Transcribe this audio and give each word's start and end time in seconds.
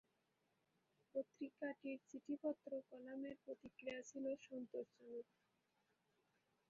পত্রিকাটির 1.15 1.99
চিঠিপত্র 2.09 2.71
কলামের 2.89 3.35
প্রতিক্রিয়া 3.43 3.99
ছিল 4.09 4.25
সন্তোষজনক। 4.45 5.25